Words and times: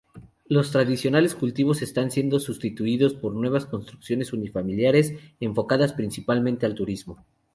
Los 0.47 0.71
tradicionales 0.71 1.35
cultivos 1.35 1.83
están 1.83 2.09
siendo 2.09 2.39
sustituidos 2.39 3.13
por 3.13 3.35
nuevas 3.35 3.67
construcciones 3.67 4.33
unifamiliares 4.33 5.13
enfocadas 5.39 5.93
principalmente 5.93 6.65
al 6.65 6.73
turismo. 6.73 7.23